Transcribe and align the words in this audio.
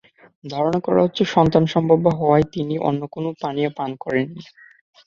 ধারণা 0.43 0.79
করা 0.79 0.99
হচ্ছে, 1.03 1.23
সন্তানসম্ভবা 1.35 2.11
হওয়ায় 2.19 2.45
তিনি 2.53 2.75
অন্য 2.87 3.01
কোনো 3.15 3.29
পানীয় 3.41 3.69
পান 3.77 3.91
করেননি। 4.03 4.43